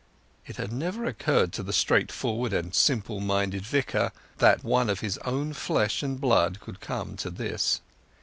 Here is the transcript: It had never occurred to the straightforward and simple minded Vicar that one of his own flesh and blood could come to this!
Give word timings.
It 0.47 0.55
had 0.55 0.71
never 0.73 1.05
occurred 1.05 1.53
to 1.53 1.61
the 1.61 1.71
straightforward 1.71 2.53
and 2.53 2.73
simple 2.73 3.19
minded 3.19 3.61
Vicar 3.63 4.11
that 4.39 4.63
one 4.63 4.89
of 4.89 5.01
his 5.01 5.19
own 5.19 5.53
flesh 5.53 6.01
and 6.01 6.19
blood 6.19 6.59
could 6.59 6.79
come 6.79 7.15
to 7.17 7.29
this! 7.29 7.81